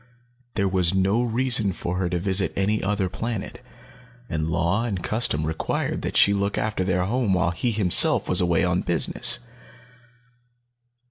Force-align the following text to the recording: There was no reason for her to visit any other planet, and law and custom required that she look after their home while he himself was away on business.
There 0.55 0.67
was 0.67 0.95
no 0.95 1.21
reason 1.21 1.73
for 1.73 1.97
her 1.97 2.09
to 2.09 2.17
visit 2.17 2.51
any 2.55 2.81
other 2.81 3.07
planet, 3.07 3.61
and 4.27 4.47
law 4.49 4.83
and 4.83 5.03
custom 5.03 5.45
required 5.45 6.01
that 6.01 6.17
she 6.17 6.33
look 6.33 6.57
after 6.57 6.83
their 6.83 7.05
home 7.05 7.35
while 7.35 7.51
he 7.51 7.69
himself 7.69 8.27
was 8.27 8.41
away 8.41 8.63
on 8.63 8.81
business. 8.81 9.41